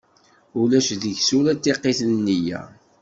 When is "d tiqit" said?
1.53-1.99